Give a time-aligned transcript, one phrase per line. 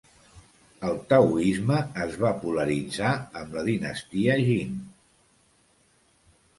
[0.87, 3.13] El taoisme es va polaritzar
[3.43, 4.77] amb la dinastia Jin.